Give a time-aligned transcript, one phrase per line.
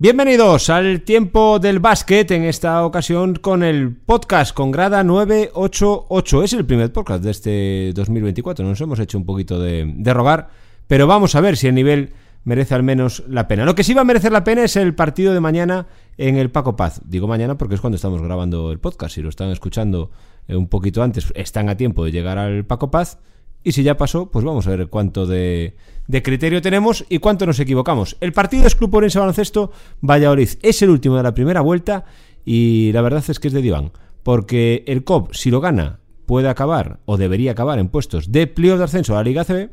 [0.00, 6.44] Bienvenidos al tiempo del básquet, en esta ocasión con el podcast con grada 988.
[6.44, 10.50] Es el primer podcast de este 2024, nos hemos hecho un poquito de, rogar,
[10.86, 12.12] pero vamos a ver si el nivel
[12.44, 13.64] merece al menos la pena.
[13.64, 16.52] Lo que sí va a merecer la pena es el partido de mañana en el
[16.52, 17.00] Paco Paz.
[17.04, 19.16] Digo mañana porque es cuando estamos grabando el podcast.
[19.16, 20.12] Si lo están escuchando
[20.46, 23.18] eh, un poquito antes, están a tiempo de llegar al Paco Paz.
[23.64, 25.74] Y si ya pasó, pues vamos a ver cuánto de,
[26.22, 28.16] criterio tenemos y cuánto nos equivocamos.
[28.20, 30.48] El partido es Club Orense Baloncesto Valladolid.
[30.62, 32.04] Es el último de la primera vuelta
[32.44, 33.92] y la verdad es que es de diván.
[34.22, 38.78] Porque el COP, si lo gana, puede acabar o debería acabar en puestos de plio
[38.78, 39.70] de ascenso a la Liga CB.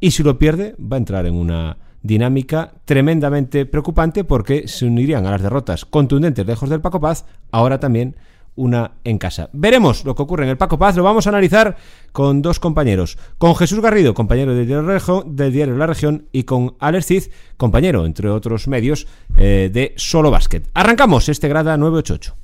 [0.00, 5.26] Y si lo pierde, va a entrar en una dinámica tremendamente preocupante porque se unirían
[5.26, 8.14] a las derrotas contundentes lejos del Paco Paz, ahora también
[8.56, 9.50] una en casa.
[9.52, 11.76] Veremos lo que ocurre en el Paco Paz, lo vamos a analizar
[12.12, 17.06] con dos compañeros, con Jesús Garrido, compañero del diario, diario La Región, y con Alex
[17.06, 17.22] Cid,
[17.56, 19.06] compañero, entre otros medios,
[19.36, 20.68] eh, de Solo Básquet.
[20.74, 22.36] Arrancamos este grada 988.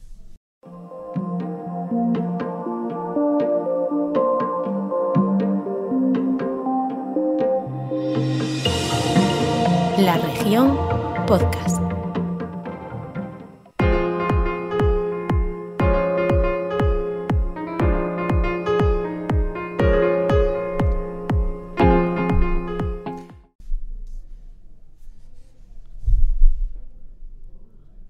[9.98, 10.78] La región
[11.26, 11.79] podcast.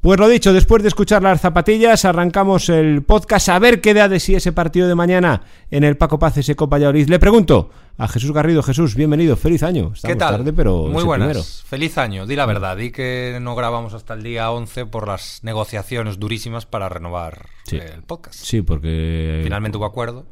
[0.01, 4.09] Pues lo dicho, después de escuchar las zapatillas, arrancamos el podcast a ver qué da
[4.09, 7.07] de sí ese partido de mañana en el Paco Paz ese Copa Valladolid.
[7.11, 9.93] Le pregunto a Jesús Garrido, Jesús, bienvenido, feliz año.
[9.93, 10.37] Estamos ¿Qué tal?
[10.39, 11.63] Tarde, pero Muy buenas.
[11.67, 15.41] Feliz año, di la verdad, di que no grabamos hasta el día 11 por las
[15.43, 17.77] negociaciones durísimas para renovar sí.
[17.77, 18.43] el podcast.
[18.43, 20.25] Sí, porque finalmente hubo acuerdo.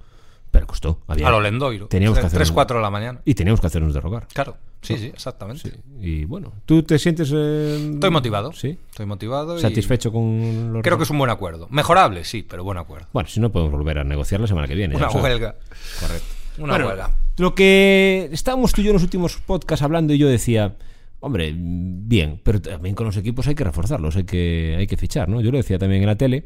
[0.51, 1.01] Pero costó.
[1.09, 1.29] Había...
[1.29, 1.89] A lo Lendoiro.
[1.89, 3.21] Teníamos que hacer 3, 4 de la mañana.
[3.27, 4.29] Y teníamos que hacernos derrogar.
[4.33, 4.57] Claro.
[4.81, 5.71] Sí, sí, exactamente.
[5.71, 5.77] Sí.
[6.01, 7.33] Y bueno, ¿tú te sientes...?
[7.35, 7.91] Eh...
[7.95, 8.53] Estoy motivado.
[8.53, 8.79] Sí.
[8.91, 9.59] Estoy motivado.
[9.59, 10.13] ¿Satisfecho y...
[10.13, 10.83] con los...
[10.83, 11.67] Creo que es un buen acuerdo.
[11.71, 13.09] Mejorable, sí, pero buen acuerdo.
[13.13, 14.97] Bueno, si no podemos volver a negociar la semana que viene.
[14.97, 15.57] Una huelga.
[16.01, 16.27] Correcto.
[16.59, 17.11] Una bueno, huelga.
[17.39, 20.77] Lo que estábamos tú y yo en los últimos podcasts hablando y yo decía...
[21.21, 25.29] Hombre, bien, pero también con los equipos hay que reforzarlos, hay que, hay que fichar,
[25.29, 25.41] ¿no?
[25.41, 26.45] Yo lo decía también en la tele.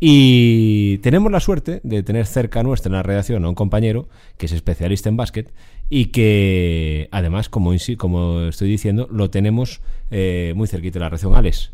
[0.00, 4.08] Y tenemos la suerte de tener cerca nuestra en la redacción a un compañero
[4.38, 5.52] que es especialista en básquet
[5.90, 9.80] y que además, como, como estoy diciendo, lo tenemos
[10.10, 11.34] eh, muy cerquita de la redacción.
[11.34, 11.72] Alex,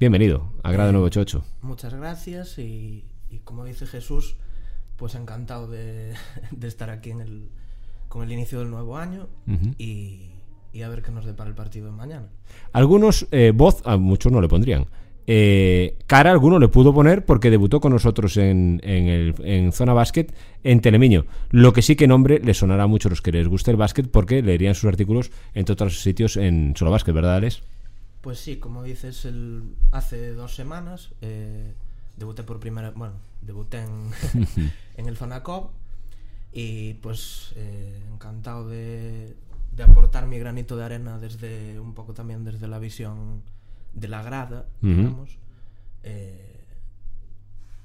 [0.00, 1.44] bienvenido a Grado 988.
[1.62, 4.36] Muchas gracias y, y, como dice Jesús,
[4.96, 6.14] pues encantado de,
[6.50, 7.48] de estar aquí en el,
[8.08, 9.74] con el inicio del nuevo año uh -huh.
[9.78, 10.30] y
[10.76, 12.26] y a ver qué nos depara el partido de mañana.
[12.72, 14.86] Algunos, eh, voz, a muchos no le pondrían.
[15.28, 19.92] Eh, cara alguno le pudo poner porque debutó con nosotros en, en, el, en Zona
[19.92, 20.32] Básquet
[20.62, 21.26] en Telemiño.
[21.50, 24.08] Lo que sí que nombre le sonará a muchos los que les guste el básquet
[24.08, 27.62] porque leerían sus artículos en todos los sitios en Solo Básquet, ¿verdad, Alex?
[28.20, 31.72] Pues sí, como dices, el, hace dos semanas eh,
[32.16, 34.10] debuté por primera bueno, debuté en,
[34.96, 35.70] en el Fanacop
[36.52, 39.34] y pues eh, encantado de,
[39.76, 43.42] de aportar mi granito de arena desde un poco también desde la visión
[43.96, 44.96] de la grada, uh -huh.
[44.96, 45.38] digamos.
[46.04, 46.64] Eh,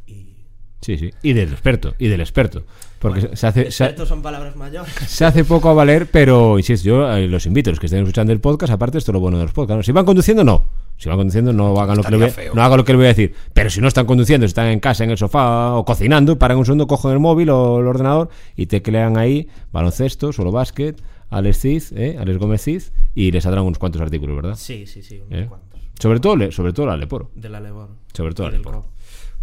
[0.05, 0.35] y
[0.81, 2.63] Sí, sí, y del experto, y del experto.
[2.99, 3.61] Porque bueno, se hace.
[3.61, 4.93] Expertos son palabras mayores.
[5.07, 8.31] Se hace poco a valer, pero insisto, yo eh, los invito, los que estén escuchando
[8.31, 9.77] el podcast, aparte, esto es lo bueno de los podcasts.
[9.77, 9.83] ¿no?
[9.83, 10.65] Si van conduciendo, no.
[10.97, 13.05] Si van conduciendo, no hagan lo que, le voy, no hagan lo que le voy
[13.05, 13.33] a decir.
[13.53, 16.59] Pero si no están conduciendo, si están en casa, en el sofá o cocinando, paran
[16.59, 21.01] un segundo, cogen el móvil o el ordenador y teclean ahí baloncesto, solo básquet,
[21.31, 22.17] Alex Cid, ¿eh?
[22.19, 22.83] Alex Gómez Cid,
[23.15, 24.55] y les saldrán unos cuantos artículos, ¿verdad?
[24.55, 25.45] Sí, sí, sí, unos ¿Eh?
[25.47, 25.70] cuantos.
[26.01, 27.29] Sobre todo, sobre todo la Leporo.
[27.35, 27.89] De la Leporo.
[28.11, 28.85] Sobre todo la Leporo.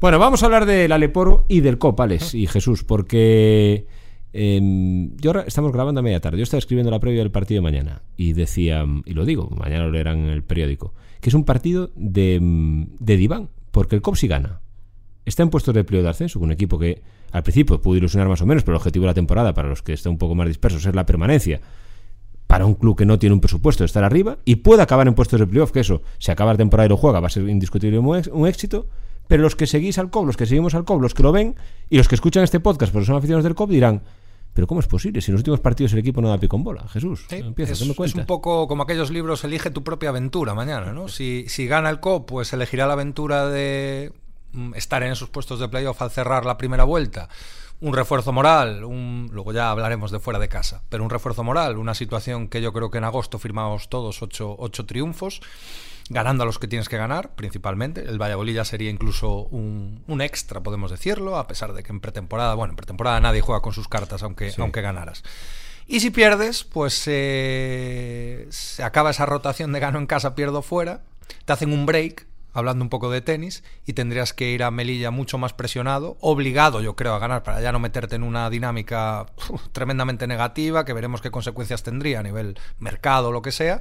[0.01, 3.87] Bueno, vamos a hablar de la Leporo y del COP, Alex y Jesús, porque
[4.33, 6.37] eh, yo ahora estamos grabando a media tarde.
[6.37, 9.85] Yo estaba escribiendo la previa del partido de mañana y decía, y lo digo, mañana
[9.85, 12.41] lo leerán en el periódico, que es un partido de,
[12.99, 14.61] de diván, porque el COP sí gana.
[15.25, 18.43] Está en puestos de periodo de ascenso, un equipo que al principio pudo ilusionar más
[18.43, 20.49] o menos, pero el objetivo de la temporada, para los que están un poco más
[20.49, 21.61] dispersos, es la permanencia
[22.49, 25.15] para un club que no tiene un presupuesto de estar arriba y puede acabar en
[25.15, 27.49] puestos de playoff, que eso, si acaba la temporada y lo juega, va a ser
[27.49, 28.87] indiscutible un éxito.
[29.29, 31.55] Pero los que seguís al COP, los que seguimos al COP, los que lo ven
[31.91, 34.03] y los que escuchan este podcast porque son aficionados del COP dirán,
[34.55, 35.21] pero ¿cómo es posible?
[35.21, 36.89] Si en los últimos partidos el equipo no da pico en bola.
[36.89, 40.09] Jesús, sí, empieza, es, ¿qué me es un poco como aquellos libros, elige tu propia
[40.09, 41.09] aventura mañana, ¿no?
[41.09, 44.13] Si, si gana el COP, pues elegirá la aventura de
[44.75, 47.29] estar en esos puestos de playoff al cerrar la primera vuelta
[47.81, 51.79] un refuerzo moral, un, luego ya hablaremos de fuera de casa, pero un refuerzo moral,
[51.79, 55.41] una situación que yo creo que en agosto firmamos todos ocho, ocho triunfos,
[56.11, 58.03] ganando a los que tienes que ganar, principalmente.
[58.03, 62.01] El Valladolid ya sería incluso un, un, extra, podemos decirlo, a pesar de que en
[62.01, 64.61] pretemporada, bueno, en pretemporada nadie juega con sus cartas aunque, sí.
[64.61, 65.23] aunque ganaras.
[65.87, 71.03] Y si pierdes, pues eh, se acaba esa rotación de gano en casa, pierdo fuera.
[71.45, 72.27] te hacen un break
[72.59, 76.81] hablando un poco de tenis, y tendrías que ir a Melilla mucho más presionado, obligado
[76.83, 79.27] yo creo a ganar para ya no meterte en una dinámica
[79.73, 83.81] tremendamente negativa, que veremos qué consecuencias tendría a nivel mercado o lo que sea,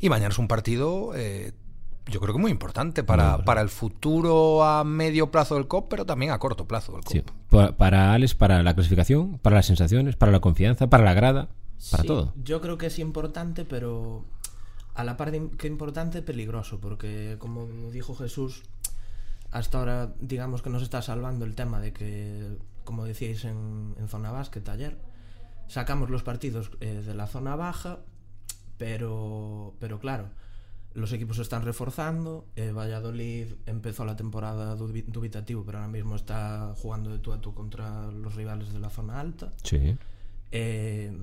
[0.00, 1.12] y mañana es un partido...
[1.14, 1.52] Eh,
[2.06, 6.04] yo creo que muy importante para, para el futuro a medio plazo del COP, pero
[6.04, 7.12] también a corto plazo del COP.
[7.12, 7.22] Sí.
[7.48, 11.48] Pa- Para Alex, para la clasificación, para las sensaciones, para la confianza, para la grada,
[11.92, 12.32] para Sí, todo.
[12.42, 14.24] Yo creo que es importante, pero
[14.94, 18.62] a la par de que importante, peligroso, porque como dijo Jesús,
[19.50, 24.08] hasta ahora digamos que nos está salvando el tema de que, como decíais en, en
[24.08, 24.98] zona básquet ayer,
[25.68, 28.00] sacamos los partidos eh, de la zona baja,
[28.78, 30.28] pero, pero claro,
[30.94, 36.16] los equipos se están reforzando, eh, Valladolid empezó la temporada dubi- dubitativo, pero ahora mismo
[36.16, 39.96] está jugando de tú a tú contra los rivales de la zona alta Sí.
[40.50, 41.16] eh,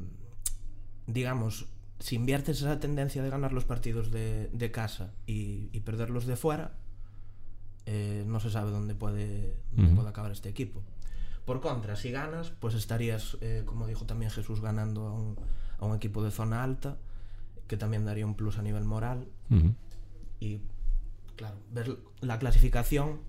[1.08, 1.66] digamos,
[2.00, 6.36] si inviertes esa tendencia de ganar los partidos de, de casa y, y perderlos de
[6.36, 6.74] fuera,
[7.86, 10.82] eh, no se sabe dónde puede, dónde puede acabar este equipo.
[11.46, 15.36] Por contra, si ganas, pues estarías, eh, como dijo también Jesús, ganando a un,
[15.80, 16.98] a un equipo de zona alta,
[17.68, 19.28] que también daría un plus a nivel moral.
[20.40, 20.60] Y,
[21.36, 23.20] claro, ver la clasificación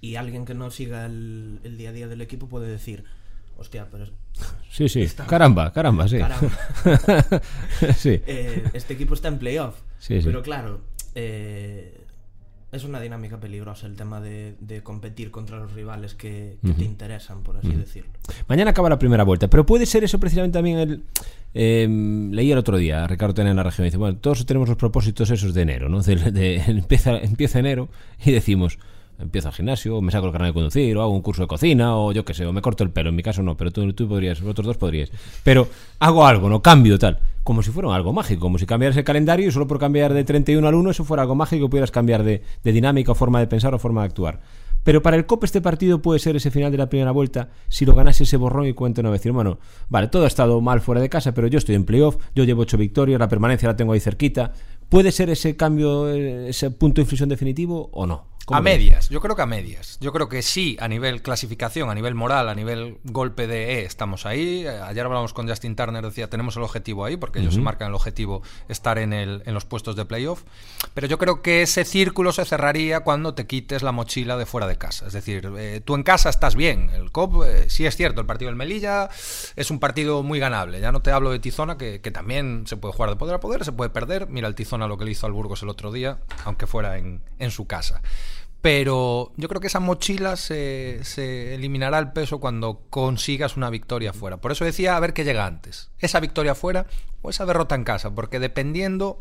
[0.00, 3.04] y alguien que no siga el, el día a día del equipo puede decir,
[3.58, 4.12] hostia, pero es-
[4.70, 5.06] Sí, sí.
[5.26, 6.18] Caramba, caramba, sí.
[6.18, 6.50] Caramba.
[7.96, 8.20] sí.
[8.26, 9.74] eh, este equipo está en playoff.
[9.98, 10.26] Sí, sí.
[10.26, 10.80] Pero claro,
[11.14, 11.98] eh,
[12.72, 16.84] es una dinámica peligrosa el tema de, de competir contra los rivales que, que te
[16.84, 18.10] interesan, por así decirlo.
[18.48, 21.02] Mañana acaba la primera vuelta, pero puede ser eso precisamente también el...
[21.54, 21.88] eh,
[22.32, 24.76] leí el otro día, a Ricardo Tena en la región, dice, bueno, todos tenemos los
[24.76, 26.02] propósitos esos de enero, ¿no?
[26.02, 27.88] De, de- empieza, empieza enero
[28.22, 28.78] y decimos,
[29.18, 31.96] empiezo al gimnasio, me saco el carnet de conducir, o hago un curso de cocina,
[31.96, 33.92] o yo qué sé, o me corto el pelo, en mi caso no, pero tú,
[33.92, 35.10] tú podrías, vosotros dos podríais.
[35.42, 35.68] Pero
[35.98, 36.62] hago algo, ¿no?
[36.62, 37.18] Cambio tal.
[37.42, 40.24] Como si fuera algo mágico, como si cambiaras el calendario y solo por cambiar de
[40.24, 43.46] 31 al 1 eso fuera algo mágico, pudieras cambiar de, de dinámica o forma de
[43.46, 44.40] pensar o forma de actuar.
[44.86, 47.84] Pero para el COP este partido puede ser ese final de la primera vuelta si
[47.84, 49.58] lo ganase ese borrón y cuento no decir, bueno,
[49.88, 52.62] vale, todo ha estado mal fuera de casa, pero yo estoy en playoff, yo llevo
[52.62, 54.52] ocho victorias, la permanencia la tengo ahí cerquita.
[54.88, 58.35] ¿Puede ser ese cambio, eh, ese punto de inflexión definitivo o no?
[58.46, 59.98] ¿Cómo A medias, yo creo que a medias.
[60.00, 63.84] Yo creo que sí, a nivel clasificación, a nivel moral, a nivel golpe de E,
[63.86, 64.64] estamos ahí.
[64.64, 67.88] Eh, Ayer hablamos con Justin Turner, decía, tenemos el objetivo ahí, porque ellos se marcan
[67.88, 70.44] el objetivo estar en, el, en los puestos de playoff.
[70.94, 74.68] Pero yo creo que ese círculo se cerraría cuando te quites la mochila de fuera
[74.68, 75.08] de casa.
[75.08, 76.90] Es decir, eh, tú en casa estás bien.
[76.90, 79.08] El COP, eh, sí es cierto, el partido del Melilla
[79.56, 80.78] es un partido muy ganable.
[80.78, 83.40] Ya no te hablo de Tizona, que, que también se puede jugar de poder a
[83.40, 84.28] poder, se puede perder.
[84.28, 87.22] Mira el Tizona lo que le hizo al Burgos el otro día, aunque fuera en,
[87.40, 88.02] en su casa.
[88.66, 94.12] Pero yo creo que esa mochila se, se eliminará el peso cuando consigas una victoria
[94.12, 94.38] fuera.
[94.38, 95.90] Por eso decía, a ver qué llega antes.
[96.00, 96.86] Esa victoria fuera
[97.22, 98.12] o esa derrota en casa.
[98.12, 99.18] Porque dependiendo,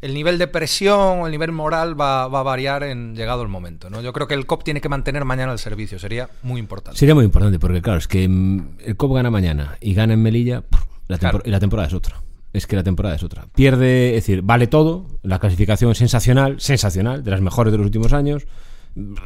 [0.00, 3.48] el nivel de presión o el nivel moral va, va a variar en llegado el
[3.48, 3.90] momento.
[3.90, 4.00] ¿no?
[4.00, 6.00] Yo creo que el COP tiene que mantener mañana el servicio.
[6.00, 6.98] Sería muy importante.
[6.98, 10.22] Sería muy importante porque, claro, es que mm, el COP gana mañana y gana en
[10.22, 10.64] Melilla
[11.06, 11.42] la tempor- Claro.
[11.44, 12.20] y la temporada es otra.
[12.54, 13.46] Es que la temporada es otra.
[13.54, 15.06] Pierde, es decir, vale todo.
[15.22, 18.46] La clasificación es sensacional, sensacional, de las mejores de los últimos años.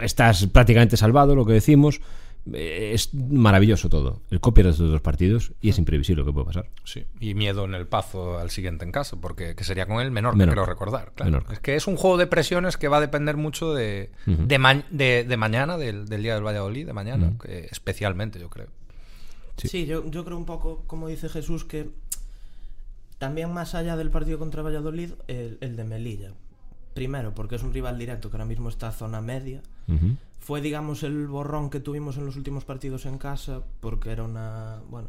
[0.01, 2.01] Estás prácticamente salvado, lo que decimos.
[2.55, 4.23] Eh, Es maravilloso todo.
[4.31, 6.71] El COP pierde estos dos partidos y es imprevisible lo que puede pasar.
[6.85, 10.11] Sí, y miedo en el pazo al siguiente en casa, porque que sería con el
[10.11, 10.55] menor, Menorca.
[10.63, 11.13] creo recordar.
[11.15, 11.45] claro.
[11.53, 14.83] Es que es un juego de presiones que va a depender mucho de, de, ma-
[14.91, 18.69] de- de mañana, del, del día del Valladolid, de mañana, que especialmente, yo creo.
[19.59, 19.69] Sí.
[19.69, 21.91] Sí, yo, yo creo un poco, como dice Jesús, que
[23.19, 26.33] también más allá del partido contra Valladolid, el, el de Melilla.
[26.95, 29.63] Primero, porque es un rival directo que ahora mismo está zona media.
[30.41, 34.81] Fue, digamos, el borrón que tuvimos en los últimos partidos en casa, porque era una,
[34.89, 35.09] bueno,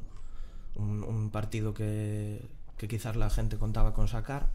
[0.76, 2.42] un, un partido que,
[2.78, 4.50] que quizás la gente contaba con sacar.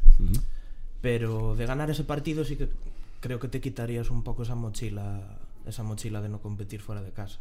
[1.01, 2.69] Pero de ganar ese partido sí que
[3.21, 7.13] creo que te quitarías un poco esa mochila, esa mochila de no competir fuera de
[7.13, 7.39] casa.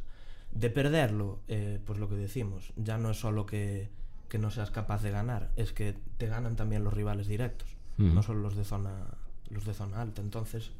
[0.51, 3.89] De perderlo, eh, pues lo que decimos, ya no es solo que,
[4.33, 7.67] que no seas capaz de ganar, es que te ganan también los rivales directos,
[7.99, 9.05] no solo los de zona,
[9.51, 10.23] los de zona alta.
[10.23, 10.71] Entonces,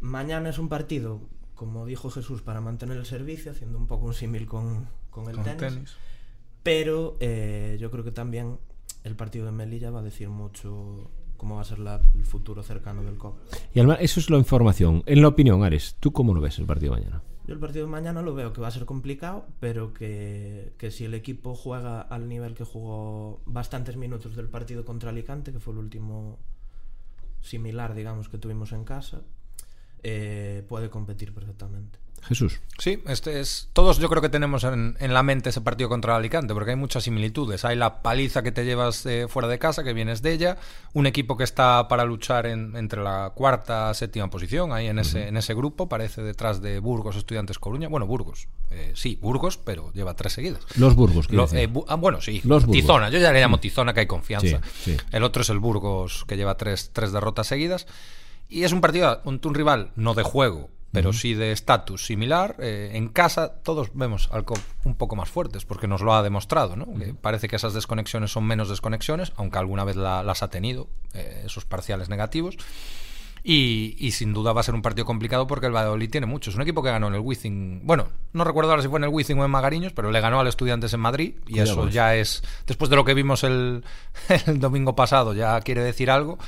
[0.00, 1.20] mañana es un partido,
[1.54, 5.34] como dijo Jesús, para mantener el servicio, haciendo un poco un símil con, con el
[5.34, 5.58] Con tenis.
[5.58, 5.96] tenis.
[6.62, 8.58] Pero eh, yo creo que también
[9.02, 12.62] el partido de Melilla va a decir mucho cómo va a ser la- el futuro
[12.62, 13.36] cercano del COP.
[13.74, 15.02] Y además, eso es la información.
[15.06, 17.22] En la opinión, Ares, ¿tú cómo lo ves el partido de mañana?
[17.46, 20.90] Yo el partido de mañana lo veo que va a ser complicado, pero que, que
[20.90, 25.60] si el equipo juega al nivel que jugó bastantes minutos del partido contra Alicante, que
[25.60, 26.38] fue el último
[27.42, 29.20] similar, digamos, que tuvimos en casa,
[30.02, 31.98] eh, puede competir perfectamente.
[32.28, 32.60] Jesús.
[32.78, 33.68] Sí, este es.
[33.72, 36.70] Todos yo creo que tenemos en, en la mente ese partido contra el Alicante, porque
[36.70, 37.64] hay muchas similitudes.
[37.64, 40.56] Hay la paliza que te llevas eh, fuera de casa, que vienes de ella,
[40.94, 45.28] un equipo que está para luchar en- entre la cuarta, séptima posición, ahí en ese,
[45.28, 47.88] en ese grupo, parece detrás de Burgos, Estudiantes Coruña.
[47.88, 50.60] Bueno, Burgos, eh, sí, Burgos, pero lleva tres seguidas.
[50.76, 52.40] Los Burgos, Lo- eh, Bu- ah, bueno, sí.
[52.44, 52.80] Los Burgos.
[52.80, 53.10] Tizona.
[53.10, 54.60] Yo ya le llamo Tizona, que hay confianza.
[54.82, 54.96] Sí, sí.
[55.12, 57.86] El otro es el Burgos, que lleva tres, tres derrotas seguidas.
[58.48, 62.56] Y es un partido, un, un rival no de juego, pero sí de estatus similar.
[62.60, 66.22] Eh, en casa todos vemos al COP un poco más fuertes, porque nos lo ha
[66.22, 66.76] demostrado.
[66.76, 66.86] ¿no?
[66.98, 70.88] Que parece que esas desconexiones son menos desconexiones, aunque alguna vez la- las ha tenido,
[71.12, 72.56] eh, esos parciales negativos.
[73.46, 76.54] Y, y sin duda va a ser un partido complicado porque el Valladolid tiene muchos.
[76.54, 77.82] Un equipo que ganó en el Wizzing.
[77.84, 80.40] Bueno, no recuerdo ahora si fue en el Wizzing o en Magariños, pero le ganó
[80.40, 81.34] al Estudiantes en Madrid.
[81.46, 81.88] Y Cuidado eso eso.
[81.90, 82.42] ya es.
[82.66, 83.84] Después de lo que vimos el,
[84.46, 86.38] el domingo pasado, ya quiere decir algo.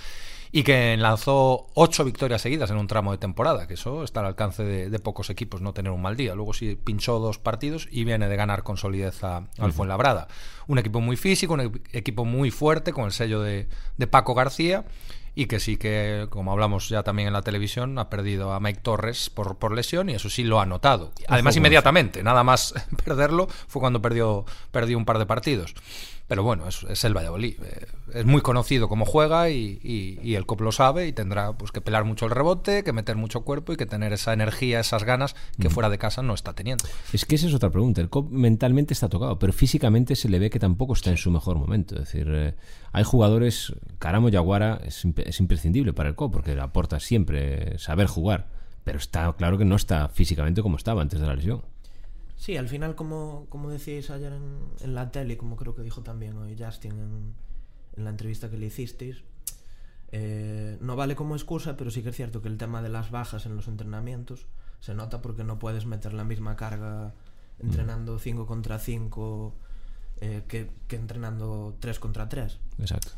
[0.57, 4.27] Y que lanzó ocho victorias seguidas en un tramo de temporada, que eso está al
[4.27, 6.35] alcance de, de pocos equipos, no tener un mal día.
[6.35, 10.29] Luego sí pinchó dos partidos y viene de ganar con solidez a- al Fuenlabrada.
[10.67, 14.35] Un equipo muy físico, un equi- equipo muy fuerte, con el sello de, de Paco
[14.35, 14.87] García
[15.35, 18.81] y que sí que, como hablamos ya también en la televisión, ha perdido a Mike
[18.83, 21.13] Torres por, por lesión y eso sí lo ha notado.
[21.29, 22.73] Además, inmediatamente, nada más
[23.05, 25.75] perderlo fue cuando perdió, perdió un par de partidos.
[26.29, 27.55] Pero bueno, es, es el Valladolid.
[27.63, 31.53] eh, Es muy conocido cómo juega y, y- y el COP lo sabe y tendrá
[31.57, 34.81] pues, que pelar mucho el rebote, que meter mucho cuerpo y que tener esa energía,
[34.81, 36.85] esas ganas que fuera de casa no está teniendo.
[37.13, 38.01] Es que esa es otra pregunta.
[38.01, 41.31] El COP mentalmente está tocado, pero físicamente se le ve que tampoco está en su
[41.31, 41.95] mejor momento.
[41.95, 42.55] Es decir, eh,
[42.93, 48.07] hay jugadores, Caramo Yaguara es, imp- es imprescindible para el COP porque aporta siempre saber
[48.09, 48.49] jugar,
[48.83, 51.63] pero está claro que no está físicamente como estaba antes de la lesión.
[52.37, 56.03] Sí, al final, como, como decíais ayer en, en la tele, como creo que dijo
[56.03, 57.35] también hoy Justin en,
[57.97, 59.23] en la entrevista que le hicisteis,
[60.13, 63.11] eh, no vale como excusa, pero sí que es cierto que el tema de las
[63.11, 64.47] bajas en los entrenamientos
[64.81, 67.15] se nota porque no puedes meter la misma carga
[67.59, 69.55] entrenando 5 contra 5
[70.21, 72.59] eh, que, que entrenando 3 contra 3.
[72.79, 73.13] Exacto.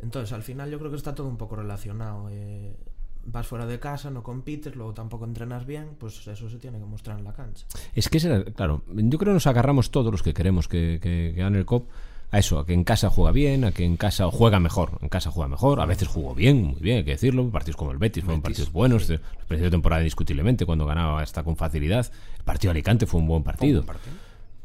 [0.00, 2.28] Entonces, al final yo creo que está todo un poco relacionado.
[2.30, 2.76] eh,
[3.24, 6.84] vas fuera de casa, no compites, luego tampoco entrenas bien, pues eso se tiene que
[6.84, 7.66] mostrar en la cancha.
[7.94, 10.98] Es que, ese era- claro, yo creo que nos agarramos todos los que queremos que,
[11.02, 11.88] que, que gane el COP
[12.32, 14.98] a eso, a que en casa juega bien, a que en casa o juega mejor,
[15.02, 17.90] en casa juega mejor, a veces jugó bien, muy bien, hay que decirlo, partidos como
[17.90, 22.08] el Betis fueron partidos buenos, el principio de temporada indiscutiblemente cuando ganaba hasta con facilidad,
[22.38, 23.82] el partido de Alicante fue un buen partido.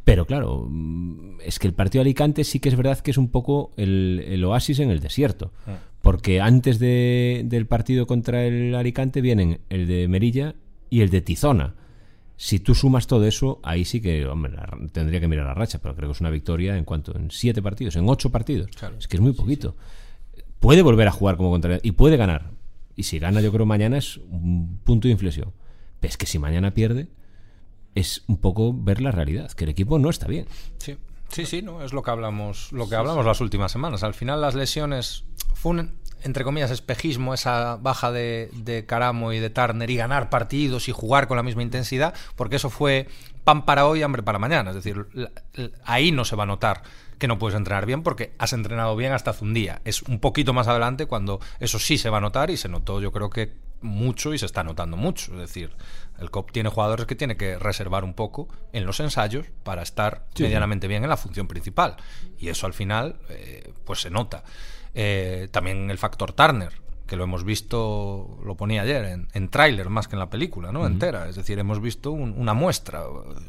[0.04, 0.70] Pero claro,
[1.44, 4.24] es que el partido de Alicante sí que es verdad que es un poco el,
[4.28, 5.52] el oasis en el desierto.
[6.06, 10.54] Porque antes de- del partido contra el Alicante vienen el de Merilla
[10.92, 11.74] y el de Tizona.
[12.38, 15.80] Si tú sumas todo eso, ahí sí que hombre, la- tendría que mirar la racha,
[15.82, 18.68] pero creo que es una victoria en cuanto en siete partidos, en ocho partidos.
[18.78, 18.98] Claro.
[19.00, 19.76] Es que es muy poquito.
[20.60, 22.52] Puede volver a jugar como contra y puede ganar.
[22.96, 25.54] Y si gana, yo creo mañana es un punto de inflexión.
[26.00, 27.08] Pero es que si mañana pierde,
[27.96, 30.46] es un poco ver la realidad, que el equipo no está bien.
[30.78, 30.98] Sí,
[31.30, 31.84] sí, sí, ¿no?
[31.84, 34.04] Es lo que hablamos, lo que hablamos las últimas semanas.
[34.04, 35.92] Al final las lesiones fue un,
[36.24, 40.92] entre comillas, espejismo, esa baja de, de Caramo y de Turner y ganar partidos y
[40.92, 43.08] jugar con la misma intensidad, porque eso fue
[43.44, 44.72] pan para hoy, hambre para mañana.
[44.72, 46.82] Es decir, la- la- ahí no se va a notar
[47.20, 49.82] que no puedes entrenar bien porque has entrenado bien hasta hace un día.
[49.86, 53.00] Es un poquito más adelante cuando eso sí se va a notar y se notó
[53.00, 55.32] yo creo que mucho y se está notando mucho.
[55.34, 55.72] Es decir,
[56.20, 60.26] el COP tiene jugadores que tiene que reservar un poco en los ensayos para estar
[60.34, 61.96] Sí, medianamente bien en la función principal.
[62.38, 64.44] Y eso al final eh, pues se nota.
[64.94, 66.72] Eh, también el factor Turner,
[67.06, 70.72] que lo hemos visto, lo ponía ayer, en, en tráiler más que en la película,
[70.72, 70.88] ¿no?
[70.88, 71.30] Entera.
[71.30, 73.04] Es decir, hemos visto un- una muestra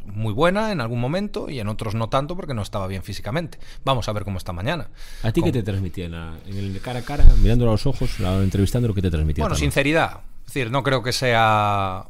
[0.05, 3.59] muy buena en algún momento y en otros no tanto porque no estaba bien físicamente.
[3.85, 4.91] Vamos a ver cómo está mañana.
[5.23, 7.75] ¿A ti Con- qué te transmitía en, la- en el cara a cara, mirándolo a
[7.75, 9.45] los ojos, la- entrevistándolo, qué te transmitía?
[9.45, 10.21] Bueno, sinceridad.
[10.41, 12.05] Es decir, no creo que sea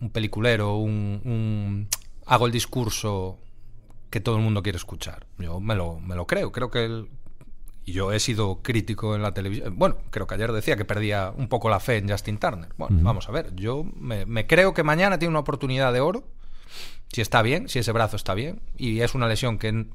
[0.00, 1.88] un peliculero, un, un-
[2.26, 3.38] hago el discurso
[4.10, 5.26] que todo el mundo quiere escuchar.
[5.38, 6.52] Yo me lo, me lo creo.
[6.52, 7.08] Creo que el-
[7.86, 9.76] yo he sido crítico en la televisión.
[9.78, 12.70] Bueno, creo que ayer decía que perdía un poco la fe en Justin Turner.
[12.78, 13.54] Bueno, vamos a ver.
[13.56, 16.24] Yo me, me creo que mañana tiene una oportunidad de oro.
[17.12, 18.60] Si está bien, si ese brazo está bien.
[18.78, 19.86] Y es una lesión que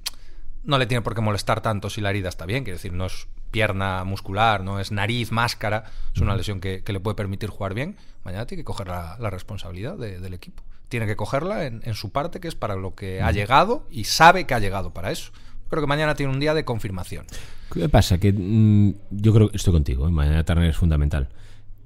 [0.64, 2.64] no le tiene por qué molestar tanto si la herida está bien.
[2.64, 5.86] Quiero decir, no es pierna muscular, no es nariz, máscara.
[6.16, 7.96] Es una lesión que, que le puede permitir jugar bien.
[8.24, 10.64] Mañana tiene que coger la, la responsabilidad de- del equipo.
[10.90, 14.04] Tiene que cogerla en, en su parte, que es para lo que ha llegado y
[14.06, 15.32] sabe que ha llegado para eso.
[15.70, 17.26] Creo que mañana tiene un día de confirmación.
[17.72, 18.18] ¿Qué pasa?
[18.18, 20.12] Que mm, yo creo que estoy contigo, ¿eh?
[20.12, 21.30] mañana Turner es fundamental.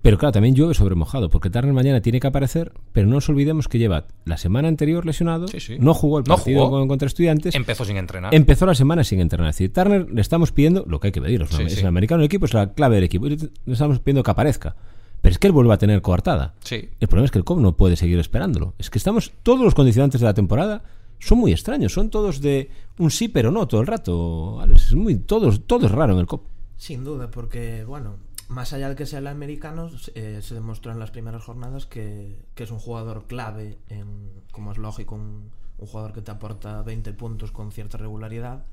[0.03, 3.29] Pero claro, también llueve sobre mojado, porque Turner mañana tiene que aparecer, pero no nos
[3.29, 5.77] olvidemos que lleva la semana anterior lesionado, Sí, sí.
[5.79, 6.85] no jugó el No partido jugó.
[6.87, 8.35] contra estudiantes, Empezó sin entrenar.
[8.35, 9.49] empezó la semana sin entrenar.
[9.49, 11.79] Es decir, Turner le estamos pidiendo lo que hay que pedir, es, Sí, es sí.
[11.79, 14.75] el americano del equipo, es la clave del equipo, y le estamos pidiendo que aparezca.
[15.21, 16.53] Pero es que él vuelve a tener coartada.
[16.65, 16.89] Sí.
[16.99, 18.73] El problema es que el COP no puede seguir esperándolo.
[18.77, 19.31] Es que estamos.
[19.41, 20.83] Todos los condicionantes de la temporada
[21.19, 21.93] son muy extraños.
[21.93, 22.69] Son todos de
[22.99, 24.59] un sí, pero no todo el rato.
[24.59, 24.87] Alex.
[24.87, 26.45] Es muy, todo, todo es raro en el COP.
[26.75, 28.17] Sin duda, porque, bueno,
[28.53, 32.45] más allá de que sea el americano, eh, se demostró en las primeras jornadas que,
[32.55, 37.11] que es un jugador clave, en, como es lógico, un, jugador que te aporta 20
[37.13, 38.65] puntos con cierta regularidad,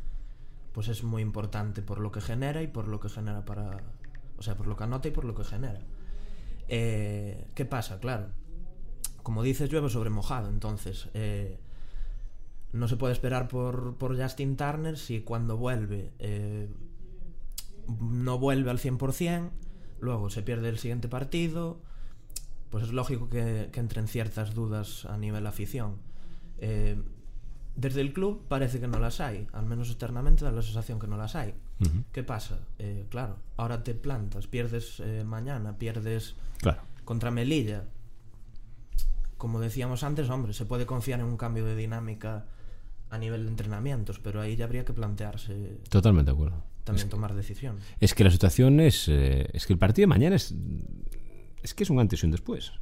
[0.72, 3.78] pues es muy importante por lo que genera y por lo que genera para...
[4.38, 5.80] O sea, por lo que anota y por lo que genera.
[6.68, 7.98] Eh, ¿Qué pasa?
[7.98, 8.28] Claro,
[9.24, 11.08] como dices, llueve sobre mojado, entonces...
[11.14, 11.58] Eh,
[12.72, 16.68] no se puede esperar por, por Justin Turner si cuando vuelve eh,
[17.98, 19.50] no vuelve al 100%,
[20.00, 21.78] luego se pierde el siguiente partido,
[22.70, 25.96] pues es lógico que, que entren ciertas dudas a nivel afición.
[26.58, 27.00] Eh,
[27.76, 31.06] desde el club parece que no las hay, al menos externamente da la sensación que
[31.06, 31.54] no las hay.
[32.12, 32.58] ¿Qué pasa?
[32.78, 36.82] Eh, claro, ahora te plantas, pierdes eh, mañana, pierdes Claro.
[37.04, 37.84] contra Melilla.
[39.38, 42.44] Como decíamos antes, hombre, se puede confiar en un cambio de dinámica
[43.08, 46.62] a nivel de entrenamientos, pero ahí ya habría que plantearse Totalmente de acuerdo.
[46.84, 47.82] También tomar decisiones.
[48.00, 49.06] Es que la situación es.
[49.08, 50.54] eh, es que el partido de mañana es.
[51.62, 52.72] Es que es un antes y un después.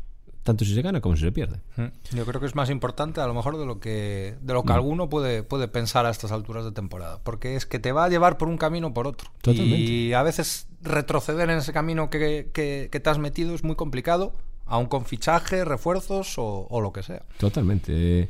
[0.45, 1.59] Tanto si se gana como si se pierde.
[1.77, 2.17] Mm.
[2.17, 4.73] Yo creo que es más importante a lo mejor de lo que de lo que
[4.73, 8.09] alguno puede, puede pensar a estas alturas de temporada, porque es que te va a
[8.09, 9.29] llevar por un camino o por otro.
[9.43, 9.77] Totalmente.
[9.79, 13.75] Y a veces retroceder en ese camino que, que- que te has metido es muy
[13.75, 14.33] complicado,
[14.65, 17.23] aun con fichaje, refuerzos o, o lo que sea.
[17.39, 18.21] Totalmente.
[18.23, 18.29] Eh,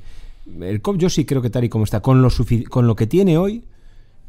[0.61, 2.31] El COP yo sí creo que tal y como está, con lo,
[2.71, 3.65] con lo que tiene hoy,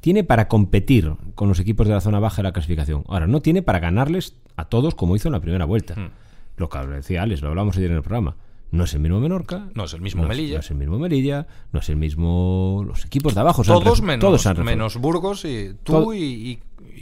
[0.01, 3.03] tiene para competir con los equipos de la zona baja de la clasificación.
[3.07, 5.95] Ahora, no tiene para ganarles a todos como hizo en la primera vuelta.
[5.95, 6.09] Hmm.
[6.57, 8.35] Lo que decía Alex, lo hablamos ayer en el programa.
[8.71, 9.69] No es el mismo Menorca.
[9.73, 10.55] No es el mismo no Melilla.
[10.55, 11.47] No es el mismo Melilla.
[11.71, 12.83] No es el mismo...
[12.85, 13.63] Los equipos de abajo.
[13.63, 16.59] Todos menos, todos se han menos Burgos y tú Todo- y, y-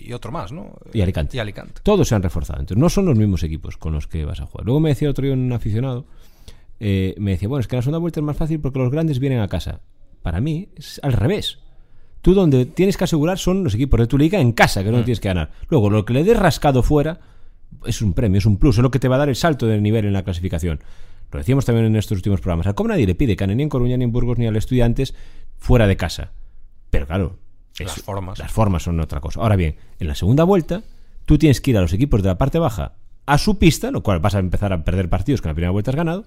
[0.07, 0.73] y otro más, ¿no?
[0.93, 1.35] Y Alicante.
[1.35, 1.81] Y Alicante.
[1.83, 2.61] Todos se han reforzado.
[2.61, 4.65] Entonces, no son los mismos equipos con los que vas a jugar.
[4.65, 6.05] Luego me decía otro día un aficionado,
[6.79, 9.19] eh, me decía, bueno, es que la segunda vuelta es más fácil porque los grandes
[9.19, 9.81] vienen a casa.
[10.21, 11.59] Para mí es al revés.
[12.27, 15.01] Tú donde tienes que asegurar son los equipos de tu liga en casa, que no
[15.01, 15.51] tienes que ganar.
[15.69, 17.21] Luego, lo que le des rascado fuera
[17.85, 19.65] es un premio, es un plus, es lo que te va a dar el salto
[19.65, 20.81] de nivel en la clasificación.
[21.31, 22.67] Lo decíamos también en estos últimos programas.
[22.67, 24.57] Al COP nadie le pide que ni en Coruña, ni en Burgos, ni a los
[24.57, 25.15] estudiantes
[25.55, 26.33] fuera de casa.
[26.89, 27.37] Pero claro,
[27.79, 28.39] Las formas.
[28.39, 29.39] Las formas son otra cosa.
[29.39, 30.83] Ahora bien, en la segunda vuelta,
[31.25, 34.03] tú tienes que ir a los equipos de la parte baja a su pista, lo
[34.03, 36.25] cual vas a empezar a perder partidos que en la primera vuelta has ganado,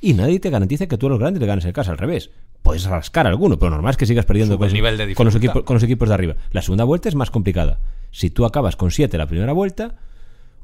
[0.00, 2.30] y nadie te garantiza que tú a los grandes le ganes en casa, al revés.
[2.62, 5.34] Puedes rascar alguno, pero normal es que sigas perdiendo el con, nivel de con los
[5.34, 6.36] equipos, con los equipos de arriba.
[6.50, 7.80] La segunda vuelta es más complicada.
[8.10, 9.96] Si tú acabas con 7 la primera vuelta,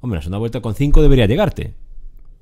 [0.01, 1.75] hombre, la segunda vuelta con 5 debería llegarte.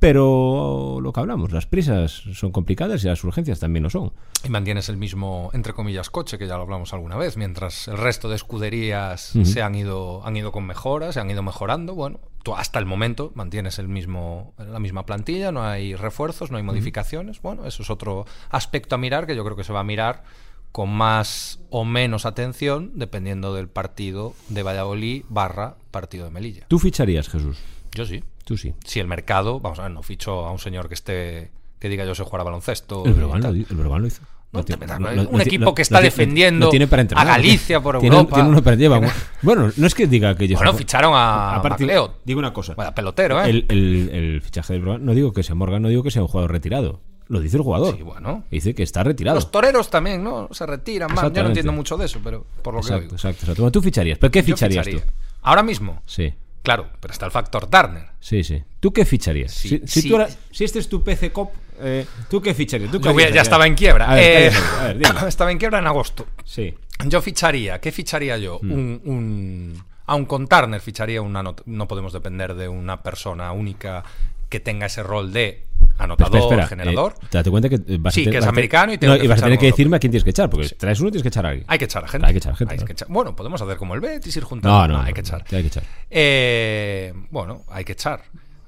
[0.02, 4.12] Pero lo que hablamos, las prisas son complicadas y las urgencias también lo son.
[4.42, 7.98] Y mantienes el mismo, entre comillas, coche, que ya lo hablamos alguna vez, mientras el
[7.98, 11.94] resto de escuderías se han ido, han ido con mejoras, se han ido mejorando.
[11.94, 16.56] Bueno, tú hasta el momento mantienes el mismo, la misma plantilla, no hay refuerzos, no
[16.56, 17.40] hay modificaciones.
[17.40, 20.24] Bueno, eso es otro aspecto a mirar que yo creo que se va a mirar
[20.72, 26.66] con más o menos atención dependiendo del partido de Valladolid barra partido de Melilla.
[26.66, 27.58] ¿Tú ficharías, Jesús?
[27.94, 28.24] Yo sí.
[28.44, 28.74] Tú sí.
[28.84, 32.04] Si el mercado, vamos a ver, no ficho a un señor que esté que diga
[32.04, 33.04] yo sé jugar a baloncesto.
[33.04, 33.66] El y Breogán lo, el
[34.02, 34.22] lo hizo.
[34.52, 35.28] No te ¿no?
[35.30, 38.34] Un equipo que está defendiendo tiene para entrenar, a Galicia por tiene- Europa.
[38.36, 39.00] tiene uno para- lleva
[39.40, 42.10] bueno, no es que diga que yo Bueno, ficharon a Aparte, MacLeod.
[42.22, 42.74] Digo una cosa.
[42.74, 43.48] Vaya pelotero, ¿eh?
[43.48, 46.20] El, el- el fichaje del Breogán, no digo que sea Morgan, no digo que sea
[46.20, 47.00] un jugador retirado.
[47.28, 47.96] Lo dice el jugador.
[47.96, 48.44] Sí, bueno.
[48.50, 49.36] Dice que está retirado.
[49.36, 50.48] Los toreros también, ¿no?
[50.52, 51.32] Se retiran más.
[51.32, 53.14] Yo no entiendo mucho de eso, pero por lo que oigo.
[53.14, 53.62] exacto, exacto.
[53.62, 54.18] Bueno, tú ficharías.
[54.18, 55.06] ¿Pero qué ficharías ficharía.
[55.06, 55.12] tú?
[55.40, 58.06] Ahora mismo, Sí, claro, pero está el factor Turner.
[58.20, 58.62] sí, sí.
[58.80, 59.52] ¿Tú qué ficharías?
[59.52, 60.08] Sí, si, si sí.
[60.08, 60.18] tú
[60.50, 62.90] si este es tu PC Cop, eh, ¿tú qué ficharías?
[62.90, 64.10] ¿Tú qué Yo voy a- ya estaba en quiebra.
[64.10, 65.20] A ver, Eh, cállate, a ver, dime.
[65.28, 66.26] estaba en quiebra en agosto.
[66.44, 66.74] Sí.
[67.06, 68.58] Yo ficharía, ¿qué ficharía yo?
[68.62, 68.72] Mm.
[68.72, 74.02] Un, un- aun con Turner ficharía una no podemos depender de una persona única
[74.48, 75.64] que tenga ese rol de
[75.98, 77.14] anotador, espera, espera, generador.
[77.22, 79.24] eh, date cuenta que eh, vas Sí, a tener- que es americano y no, que
[79.24, 81.22] y vas a tener que decirme a quién tienes que echar, porque traes uno tienes
[81.22, 81.64] que echar a alguien.
[81.68, 82.26] Hay que echar a gente.
[82.26, 82.86] Hay que echar gente, Hay ¿no?
[82.86, 84.88] que echar- Bueno, podemos hacer como el Betis, ir juntando.
[84.88, 85.44] No, no, hay que echar.
[85.50, 85.82] hay que echar.
[86.10, 88.22] Eh, bueno, hay que echar.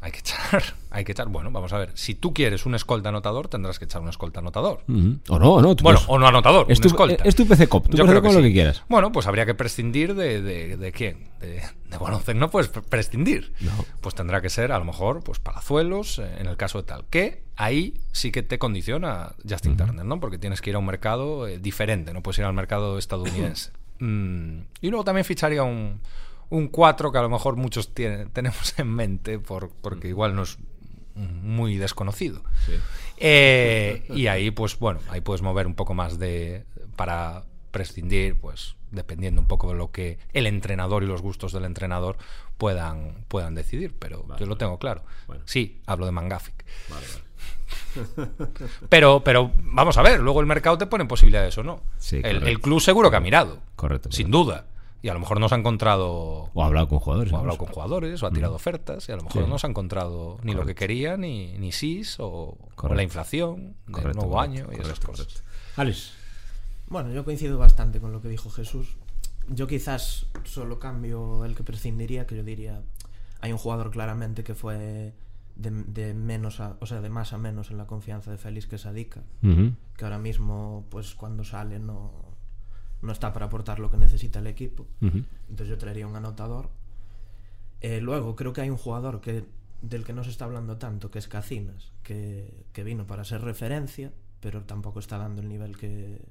[0.04, 0.62] Hay que echar.
[0.90, 1.28] Hay que echar.
[1.28, 1.90] Bueno, vamos a ver.
[1.94, 4.82] Si tú quieres un escolta anotador, tendrás que echar un escolta anotador.
[4.86, 5.74] O no, o no.
[5.74, 7.24] Bueno, puedes- o no anotador, es un tu, escolta.
[7.24, 7.88] es tu PC Cop.
[7.88, 8.42] Tú Yo creo que lo sí.
[8.42, 8.82] que quieras.
[8.88, 11.30] Bueno, pues habría que prescindir de, de, de quién.
[11.40, 11.62] De,
[12.26, 13.54] de no puedes pre- prescindir.
[13.60, 13.72] No.
[14.02, 17.06] Pues tendrá que ser, a lo mejor, pues Palazuelos, eh, en el caso de tal.
[17.08, 20.20] Que ahí sí que te condiciona Justin Turner, ¿no?
[20.20, 23.70] Porque tienes que ir a un mercado eh, diferente, no puedes ir al mercado estadounidense.
[24.00, 26.00] Mm, y luego también ficharía un,
[26.50, 30.42] un 4 que a lo mejor muchos tienen, tenemos en mente, por, porque igual no
[30.42, 30.59] es
[31.14, 32.42] muy desconocido.
[33.18, 36.64] Eh, y ahí, pues bueno, ahí puedes mover un poco más de.
[36.96, 41.64] para prescindir, pues dependiendo un poco de lo que el entrenador y los gustos del
[41.64, 42.16] entrenador
[42.59, 43.94] puedan, puedan decidir.
[43.98, 45.02] Pero yo lo tengo claro.
[45.26, 45.42] Bueno.
[45.46, 46.64] Sí, hablo de Mangafic.
[48.88, 51.80] Pero, pero vamos a ver, luego el mercado te pone posibilidades o no.
[51.96, 53.61] Sí, el, el club seguro que ha mirado.
[53.76, 54.44] Correcto, Sin correcto.
[54.44, 54.66] duda.
[55.04, 57.30] Y a lo mejor no se ha encontrado O ha hablado con jugadores.
[57.30, 59.50] o ha hablado con jugadores, o ha tirado ofertas, y a lo mejor Sí.
[59.50, 63.76] no se ha encontrado ni lo que quería, ni, ni SIS, o, o la inflación
[63.84, 65.26] del Correcto, nuevo correcto, año y esas cosas.
[65.26, 65.50] correcto.
[65.76, 66.12] Alex.
[66.88, 68.96] Bueno, yo coincido bastante con lo que dijo Jesús.
[69.48, 72.80] Yo quizás solo cambio el que prescindiría, que yo diría,
[73.42, 75.12] hay un jugador claramente que fue
[75.56, 78.66] de, de menos a, o sea, de más a menos en la confianza de Félix
[78.66, 79.72] que Sadica, Ujú.
[79.98, 82.10] que ahora mismo, pues cuando sale no,
[83.04, 84.86] no está para aportar lo que necesita el equipo.
[85.00, 86.70] Entonces yo traería un anotador.
[87.80, 89.44] Eh, luego creo que hay un jugador que
[89.82, 93.42] del que no se está hablando tanto, que es Cacinas, que, que vino para ser
[93.42, 96.22] referencia, pero tampoco está dando el nivel que,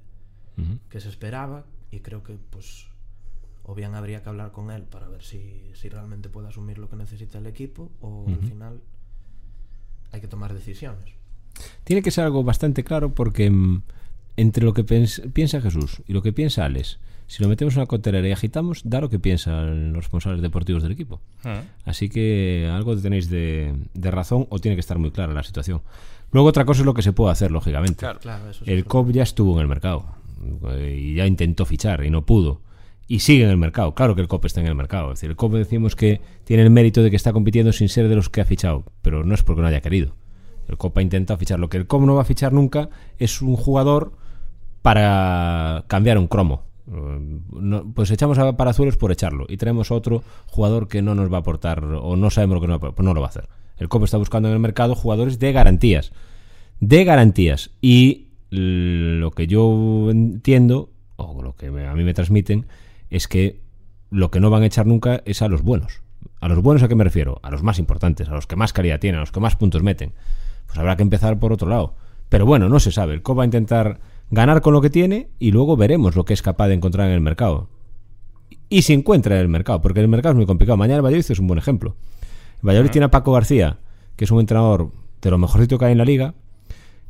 [0.88, 2.86] que se esperaba y creo que pues
[3.62, 6.88] o bien habría que hablar con él para ver si, si realmente puede asumir lo
[6.88, 8.80] que necesita el equipo o al final
[10.12, 11.14] hay que tomar decisiones.
[11.84, 13.82] Tiene que ser algo bastante claro porque mm,
[14.36, 17.86] entre lo que piensa Jesús y lo que piensa Alex, si lo metemos en una
[17.86, 21.20] cottelera y agitamos, da lo que piensan los responsables deportivos del equipo.
[21.42, 21.86] Mm.
[21.86, 25.80] Así que algo tenéis de, de razón o tiene que estar muy clara la situación.
[26.34, 27.96] Luego otra cosa es lo que se puede hacer, lógicamente.
[27.96, 28.18] Claro.
[28.20, 30.04] Claro, eso El COP ya estuvo en el mercado
[30.70, 32.60] eh, y ya intentó fichar y no pudo.
[33.06, 33.94] Y sigue en el mercado.
[33.94, 35.12] Claro que el COP está en el mercado.
[35.12, 38.08] Es decir, el COP decimos que tiene el mérito de que está compitiendo sin ser
[38.08, 40.14] de los que ha fichado, pero no es porque no haya querido.
[40.68, 41.60] El COP ha intentado fichar.
[41.60, 44.16] Lo que el COP no va a fichar nunca es un jugador
[44.84, 46.60] para cambiar un cromo.
[46.92, 51.38] Eh, pues echamos a Parazuelos por echarlo y traemos otro jugador que no nos va
[51.38, 53.30] a aportar o no sabemos lo que no, va a- pues no lo va a
[53.30, 53.48] hacer.
[53.78, 56.12] El COP está buscando en el mercado jugadores de garantías
[56.80, 57.70] de garantías.
[57.80, 62.66] Y lo que yo entiendo, o lo que a mí me transmiten,
[63.08, 63.60] es que
[64.10, 66.02] lo que no van a echar nunca es a los buenos.
[66.42, 67.40] ¿A los buenos a qué me refiero?
[67.42, 69.82] A los más importantes, a los que más calidad tienen, a los que más puntos
[69.82, 70.12] meten.
[70.66, 71.94] Pues habrá que empezar por otro lado.
[72.28, 73.14] Pero bueno, no se sabe.
[73.14, 76.34] El COP va a intentar ganar con lo que tiene y luego veremos lo que
[76.34, 77.68] es capaz de encontrar en el mercado.
[78.68, 80.76] Y si encuentra en el mercado, porque el mercado es muy complicado.
[80.76, 81.96] Mañana el Valladolid es un buen ejemplo.
[82.62, 83.78] El Valladolid tiene a Paco García,
[84.16, 86.34] que es un entrenador de lo mejorcito que hay en la liga,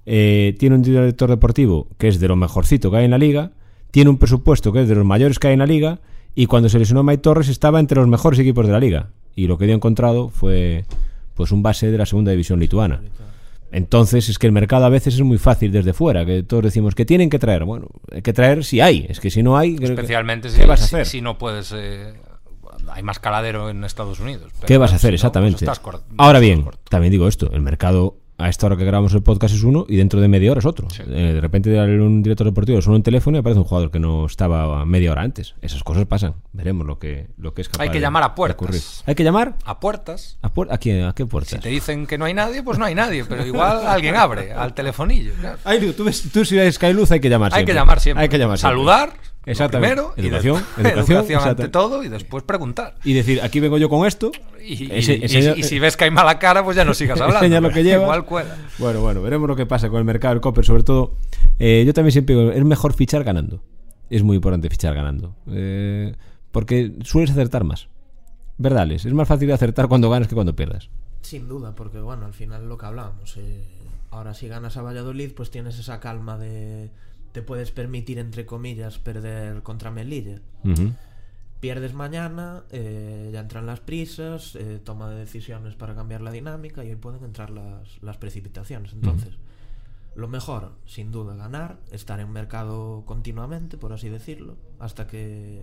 [0.07, 3.53] eh, tiene un director deportivo que es de lo mejorcito que hay en la liga,
[3.90, 6.00] tiene un presupuesto que es de los mayores que hay en la liga,
[6.35, 9.11] y cuando se lesionó Mike Torres estaba entre los mejores equipos de la liga.
[9.37, 10.85] Y lo que dio encontrado fue
[11.35, 13.00] pues un base de la segunda división lituana.
[13.75, 16.95] Entonces es que el mercado a veces es muy fácil desde fuera, que todos decimos
[16.95, 17.65] que tienen que traer.
[17.65, 19.77] Bueno, hay que traer si hay, es que si no hay...
[19.77, 21.07] que- Especialmente ¿Qué si, vas a hacer?
[21.07, 21.73] si no puedes.
[21.77, 22.15] eh,
[22.93, 24.53] hay más caladero en Estados Unidos.
[24.55, 25.65] pero ¿Qué vas a hacer si no, pues exactamente?
[25.65, 25.81] estás
[26.19, 29.62] Ahora bien, también digo esto, el mercado a esta hora que grabamos el podcast es
[29.62, 30.88] uno y dentro de media hora es otro.
[30.90, 31.03] Sí.
[31.07, 31.70] Eh, de repente
[32.01, 35.23] un director deportivo suena un teléfono y aparece un jugador que no estaba media hora
[35.23, 35.55] antes.
[35.62, 36.35] Esas cosas pasan.
[36.53, 39.05] Veremos lo que, lo que es capaz Hay que de- llamar a puertas.
[39.07, 40.38] Hay que llamar A puertas.
[40.42, 41.61] a, puer- ¿a, quién- a qué Si puertas.
[41.61, 43.25] te dicen que no hay nadie, pues no hay nadie.
[43.25, 45.33] Pero igual alguien abre al telefonillo.
[45.40, 45.59] claro.
[45.64, 48.23] Ay, tú, ves, tú si ves Skyluz hay que llamar Hay que llamar siempre.
[48.25, 48.77] Hay que llamar siempre.
[48.77, 49.12] Saludar.
[49.46, 49.94] Lo Exactamente.
[49.96, 50.14] Primero.
[50.16, 52.94] y Educación, después- educación, ante todo y después preguntar.
[53.04, 54.33] Y decir, aquí vengo yo con esto.
[54.62, 55.16] Y, y- Ese-
[55.57, 57.44] y- y si ves que hay mala cara, pues ya no sigas hablando.
[57.44, 58.04] Enseña lo que llevas.
[58.04, 58.57] Igual cuela.
[58.78, 60.64] Bueno, bueno, veremos lo que pasa con el mercado del Copper.
[60.64, 61.16] Sobre todo,
[61.59, 63.62] eh, yo también siempre digo, es mejor fichar ganando.
[64.11, 65.35] Es muy importante fichar ganando.
[65.50, 66.14] Eh,
[66.52, 67.88] porque sueles acertar más.
[68.57, 68.90] ¿Verdad?
[68.92, 70.88] Es más fácil acertar cuando ganas que cuando pierdas.
[71.22, 73.64] Sin duda, porque bueno, al final lo que hablábamos, eh,
[74.11, 76.90] ahora si ganas a Valladolid, pues tienes esa calma de
[77.35, 80.40] te puedes permitir entre comillas perder contra Melilla.
[81.59, 86.85] Pierdes mañana, eh, ya entran las prisas, eh, toma de decisiones para cambiar la dinámica
[86.85, 88.92] y ahí pueden entrar las, las precipitaciones.
[88.92, 89.35] Entonces,
[90.14, 95.61] lo mejor, sin duda, ganar, estar en mercado continuamente, por así decirlo, hasta que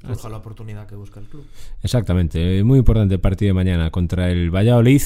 [0.00, 1.44] surja la oportunidad que busca el club.
[1.82, 2.64] Exactamente.
[2.64, 5.02] Muy importante el partido de mañana contra el Valladolid.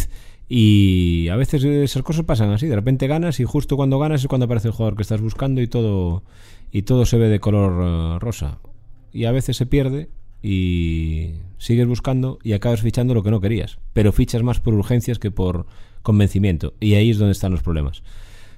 [0.53, 2.67] Y a veces esas cosas pasan así.
[2.67, 5.61] De repente ganas y justo cuando ganas es cuando aparece el jugador que estás buscando
[5.61, 6.25] y todo,
[6.73, 8.59] y todo se ve de color eh, rosa.
[9.13, 10.09] Y a veces se pierde
[10.43, 13.79] y sigues buscando y acabas fichando lo que no querías.
[13.93, 15.67] Pero fichas más por urgencias que por
[16.03, 16.75] convencimiento.
[16.81, 18.03] Y ahí es donde están los problemas.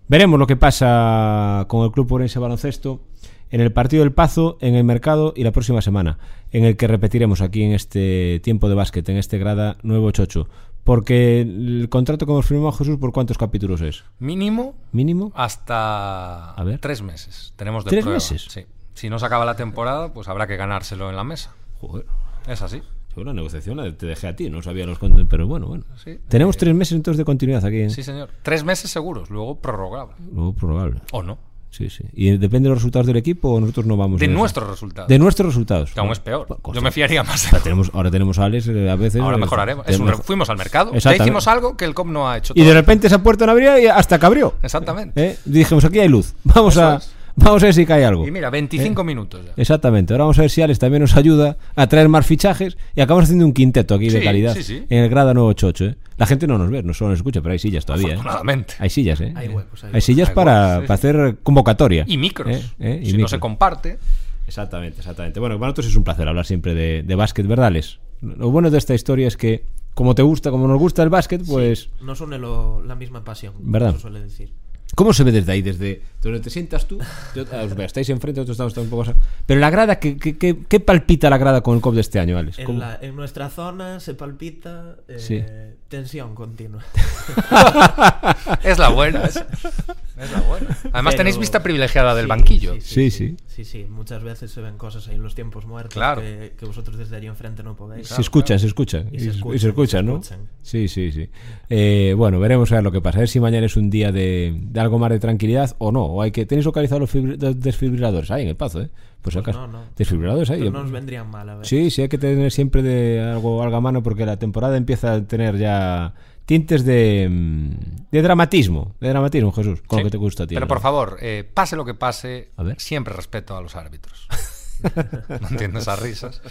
[0.09, 3.03] Veremos lo que pasa con el Club Orense Baloncesto
[3.51, 6.19] en el partido del Pazo, en el mercado y la próxima semana,
[6.53, 10.49] en el que repetiremos aquí en este tiempo de básquet, en este grada 988.
[10.85, 14.05] Porque el contrato que hemos firmado Jesús, ¿por cuántos capítulos es?
[14.19, 15.31] Mínimo ¿Mínimo?
[15.35, 16.81] hasta A ver.
[16.81, 17.53] tres meses.
[17.57, 18.17] Tenemos de ¿Tres prueba.
[18.17, 18.47] meses?
[18.51, 18.67] Sí.
[18.95, 21.55] Si no se acaba la temporada, pues habrá que ganárselo en la mesa.
[21.81, 22.05] Joder,
[22.49, 22.83] Es así.
[23.17, 25.85] yo la negociación la te dejé a ti, no sabía los contentos, pero bueno, bueno.
[26.03, 26.19] Sí.
[26.29, 27.79] Tenemos tres meses entonces de continuidad aquí.
[27.83, 27.91] ¿eh?
[27.91, 28.31] Sí, señor.
[28.43, 30.15] Tres meses seguros, luego prorrogable.
[30.33, 31.01] Luego prorrogable.
[31.13, 31.39] O no.
[31.73, 32.05] Sí, sí.
[32.13, 35.09] ¿Y depende de los resultados del equipo o nosotros no vamos De nuestros resultados.
[35.09, 35.93] De nuestros resultados.
[35.93, 36.47] que aún es peor.
[36.47, 37.47] Bueno, Yo me fiaría más.
[37.51, 39.23] Ahora tenemos, ahora tenemos a Alex eh, a veces.
[39.23, 39.89] Ahora eh, mejoraremos.
[39.89, 40.93] Es un- tenemos- fuimos al mercado.
[40.95, 42.53] Ya hicimos algo que el COP no ha hecho.
[42.55, 44.53] Y de repente esa puerta no abría y hasta que abrió.
[44.63, 45.25] Exactamente.
[45.31, 45.39] ¿Eh?
[45.47, 46.35] Dijimos, aquí hay luz.
[46.45, 47.11] Vamos Eso a, es.
[47.37, 48.27] Vamos a ver si cae algo.
[48.27, 49.53] Y mira, 25 minutos ya.
[49.57, 50.13] Exactamente.
[50.15, 53.25] Ahora vamos a ver si Alex también nos ayuda a traer más fichajes y acabamos
[53.25, 54.85] haciendo un quinteto aquí de calidad sí, sí.
[54.89, 55.85] en el grada 988.
[55.87, 55.97] ¿eh?
[56.19, 58.09] La gente no nos ve, no solo nos escucha, pero hay sillas todavía.
[58.11, 58.13] ¿eh?
[58.13, 58.75] Afortunadamente.
[58.79, 59.33] Hay sillas, ¿eh?
[59.37, 60.05] Hay huecos, hay Hay huecos.
[60.05, 62.05] sillas Hay para, huecos, para hacer convocatoria.
[62.07, 62.49] Y micros.
[62.55, 62.63] ¿Eh?
[62.81, 63.01] ¿Eh?
[63.03, 63.99] Y si no se comparte.
[64.47, 65.41] Exactamente, exactamente.
[65.41, 67.99] Bueno, para nosotros es un placer hablar siempre de, de básquet, ¿verdad, Alex?
[68.21, 69.65] Lo bueno de esta historia es que,
[69.95, 71.89] como te gusta, como nos gusta el básquet, pues...
[72.03, 73.55] Nos une lo- la misma pasión.
[73.61, 73.95] ¿Verdad?
[73.95, 74.53] Se suele decir.
[74.95, 75.63] ¿Cómo se ve desde ahí?
[75.63, 79.13] Desde donde te sientas tú, os veo, estáis enfrente, nosotros estamos un poco...
[79.47, 82.21] Pero la grada, ¿qué, qué, qué- qué palpita la grada con el COP de este
[82.21, 82.59] año, Alex?
[82.61, 85.43] En, la- en nuestra zona se palpita eh, Sí.
[85.89, 86.85] tensión continua.
[88.63, 89.25] Es la buena.
[89.25, 90.69] Es, es la buena.
[90.93, 92.75] Además, Pero- tenéis vista privilegiada del Sí, banquillo.
[92.81, 93.37] Sí, sí.
[93.47, 93.87] Sí, sí.
[93.89, 96.21] Muchas veces se ven cosas ahí en los tiempos muertos Claro.
[96.21, 98.09] que, que vosotros desde allí enfrente no podéis.
[98.09, 99.05] se escucha, se escucha.
[99.11, 100.13] Y Y se se, escuchan, y se escucha, se ¿no?
[100.19, 100.39] escuchan.
[100.63, 101.29] Sí, sí, sí.
[101.69, 103.19] Eh, bueno, veremos a ver lo que pasa.
[103.19, 106.05] A ver si mañana es un día de, de algo más de tranquilidad o no.
[106.05, 108.91] O hay que tenéis localizados los fibri- los desfibriladores ahí en el pazo, ¿eh?
[109.23, 109.61] Pues, Pues acaso.
[109.67, 109.85] no, no.
[109.97, 110.59] Desfibriladores ahí.
[110.61, 111.67] Pero no nos vendrían mal a ver.
[111.67, 115.13] Sí, sí, hay que tener siempre de algo, algo a mano porque la temporada empieza
[115.15, 116.13] a tener ya
[116.45, 117.71] tintes de, mm,
[118.11, 118.95] de dramatismo.
[119.01, 120.03] De dramatismo, Jesús, con Sí.
[120.03, 120.55] lo que te gusta a ti.
[120.57, 122.81] Pero por favor, eh, pase lo que pase, A ver.
[122.81, 124.27] siempre respeto a los árbitros.
[125.41, 126.43] no entiendo esas risas.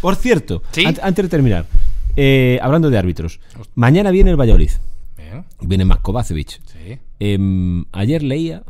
[0.00, 0.84] Por cierto, Sí.
[0.84, 1.64] ant- antes de terminar,
[2.16, 3.40] eh, hablando de árbitros,
[3.74, 4.70] mañana viene el Valladolid.
[5.60, 6.60] Bien, Viene Marko Kovacevic.
[6.66, 6.98] sí.
[7.18, 8.62] Em, ayer leía,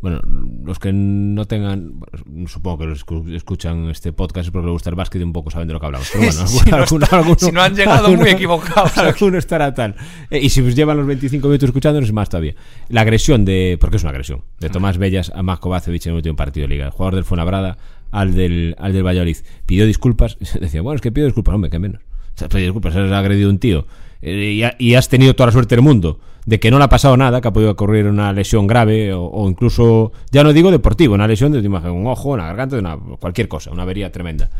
[0.00, 0.20] bueno,
[0.64, 2.00] los que no tengan,
[2.46, 5.32] supongo que los escu- escuchan este podcast es porque les gusta el básquet y un
[5.32, 6.08] poco saben de lo que hablamos.
[6.12, 8.96] Pero bueno, Si alguno- no alguno- está- alguno- si no han llegado muy equivocados.
[8.98, 9.94] Alguno estará tal.
[10.30, 12.54] Eh, y si os llevan los 25 minutos escuchándonos, más todavía.
[12.88, 16.16] La agresión de, porque es una agresión, de Tomás Bellas a Marco Kovacevic en el
[16.16, 16.86] último partido de liga.
[16.86, 17.76] El jugador del Fuenlabrada
[18.10, 19.36] al del, al del Valladolid.
[19.66, 20.36] Pidió disculpas.
[20.60, 22.02] Decía, bueno, es que pido disculpas, hombre, que menos.
[22.34, 23.86] O sea, pedir disculpas, has agredido a un tío.
[24.22, 26.84] Eh, y, ha- y has tenido toda la suerte del mundo de que no le
[26.84, 30.52] ha pasado nada, que ha podido ocurrir una lesión grave o, o incluso, ya no
[30.52, 34.50] digo deportivo, una lesión de un ojo, una garganta, una, cualquier cosa, una avería tremenda.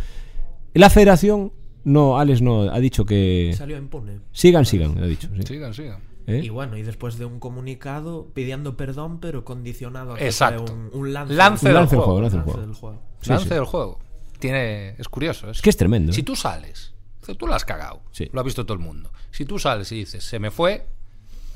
[0.74, 1.52] La federación,
[1.84, 3.52] no, Alex no, ha dicho que...
[3.56, 4.20] Salió impune.
[4.32, 5.28] Sigan, sigan, ha dicho.
[5.36, 5.42] sí.
[5.44, 5.98] Sigan, sigan.
[6.28, 6.40] ¿Eh?
[6.44, 10.72] Y bueno, y después de un comunicado pidiendo perdón, pero condicionado a que Exacto.
[10.72, 12.04] un, un lance, Lance Un del lance del juego.
[12.04, 12.66] juego, lance del lance juego.
[12.68, 13.02] del juego.
[13.22, 13.54] Sí, Lance sí.
[13.54, 13.98] del juego.
[14.38, 15.50] Tiene, es curioso.
[15.50, 16.12] Es que es tremendo.
[16.12, 16.24] Si ¿eh?
[16.24, 16.91] tú sales,
[17.38, 18.28] tú lo has cagado, Sí.
[18.32, 19.10] lo ha visto todo el mundo.
[19.30, 20.86] Si tú sales y dices, se me fue,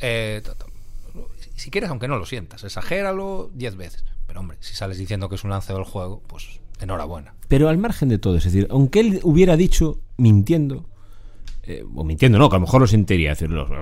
[0.01, 0.43] eh,
[1.57, 4.05] si quieres, aunque no lo sientas, exagéralo 10 veces.
[4.27, 7.35] Pero hombre, si sales diciendo que es un lance del juego, pues enhorabuena.
[7.49, 10.87] Pero al margen de todo, es decir, aunque él hubiera dicho mintiendo,
[11.67, 13.35] eh, o mintiendo, no, que a lo mejor lo sentiría,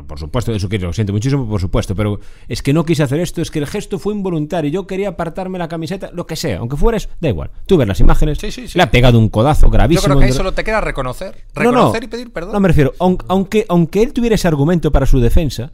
[0.07, 2.19] por supuesto, eso que lo siento muchísimo, por supuesto, pero
[2.49, 5.59] es que no quise hacer esto, es que el gesto fue involuntario, yo quería apartarme
[5.59, 7.51] la camiseta, lo que sea, aunque fuera eso, da igual.
[7.67, 8.79] Tú ves las imágenes, Sí, sí, sí.
[8.79, 10.05] le ha pegado un codazo Yo gravísimo.
[10.07, 11.35] creo que ahí solo te queda reconocer.
[11.55, 12.53] No, Reconocer no, y pedir perdón.
[12.53, 15.73] No me refiero, aun- aunque, aunque él tuviera ese argumento para su defensa,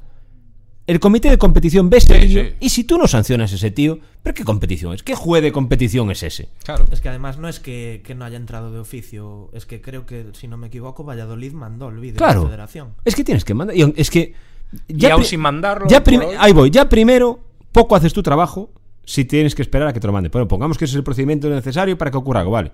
[0.90, 2.48] el comité de competición ve ese Sí, sí.
[2.60, 5.02] y si tú no sancionas a ese tío, ¿pero qué competición es?
[5.02, 6.48] ¿Qué juego de competición es ese?
[6.64, 6.84] Claro.
[6.90, 10.04] Es que además no es que, que no haya entrado de oficio, es que creo
[10.06, 12.42] que, si no me equivoco, Valladolid mandó el vídeo a Claro.
[12.42, 12.88] la federación.
[13.04, 13.76] Es que tienes que mandar.
[13.76, 14.34] y Es que.
[14.88, 16.02] Y aun pri- sin mandarlo, Ya
[16.38, 16.70] ahí voy.
[16.70, 17.40] Ya primero,
[17.72, 18.70] poco haces tu trabajo
[19.04, 20.30] si tienes que esperar a que te lo manden.
[20.32, 22.72] Bueno, pongamos que ese es el procedimiento necesario para que ocurra algo, vale.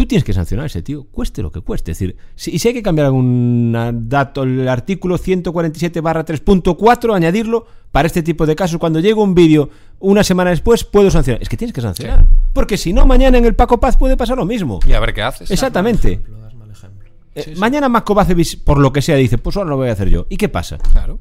[0.00, 1.90] Tú tienes que sancionar a ese tío, cueste lo que cueste.
[1.92, 6.24] Es decir, si, y si hay que cambiar algún ah, dato, el artículo 147 barra
[6.24, 8.78] 3.4, añadirlo para este tipo de casos.
[8.78, 11.42] Cuando llega un vídeo una semana después, puedo sancionar.
[11.42, 12.26] Es que tienes que sancionar.
[12.54, 14.80] Porque si no, mañana en el Paco Paz puede pasar lo mismo.
[14.88, 15.50] Y a ver qué haces.
[15.50, 16.12] Exactamente.
[16.12, 17.10] Ejemplo, das mal ejemplo.
[17.34, 18.16] Eh, Mañana Marco
[18.64, 20.24] por lo que sea, dice, pues ahora lo voy a hacer yo.
[20.30, 20.78] ¿Y qué pasa?
[20.78, 21.18] Claro.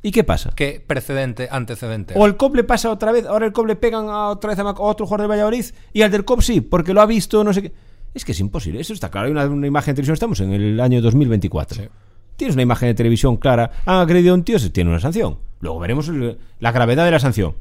[0.00, 0.52] ¿Y qué pasa?
[0.54, 2.14] ¿Qué precedente, antecedente?
[2.16, 4.58] O el COP le pasa otra vez, ahora el COP le pegan a otra vez
[4.60, 7.06] a Mac- a otro jugador de Valladolid y al del COP sí, porque lo ha
[7.06, 7.72] visto, no sé qué.
[8.16, 9.26] Es que es imposible, eso está claro.
[9.26, 11.82] Hay una, una imagen de televisión, estamos en el año 2024.
[11.82, 11.88] Sí.
[12.36, 15.38] Tienes una imagen de televisión clara, han agredido a un tío, se tiene una sanción.
[15.60, 17.54] Luego veremos el- la gravedad de la sanción.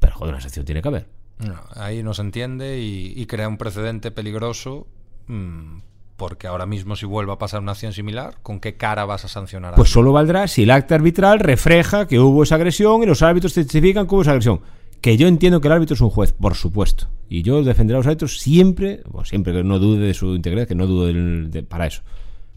[0.00, 1.06] Pero joder, una sanción tiene que haber.
[1.38, 4.86] No, ahí no se entiende y, y crea un precedente peligroso.
[5.28, 5.78] mm,
[6.16, 9.28] porque ahora mismo, si vuelve a pasar una acción similar, ¿con qué cara vas a
[9.28, 9.92] sancionar a Pues alguien?
[9.94, 14.06] solo valdrá si el acta arbitral refleja que hubo esa agresión y los árbitros testifican
[14.06, 14.60] que hubo esa agresión.
[15.04, 17.08] Que yo entiendo que el árbitro es un juez, por supuesto.
[17.28, 20.66] Y yo defenderé a los árbitros siempre, bueno, siempre que no dude de su integridad,
[20.66, 22.00] que no dude para eso.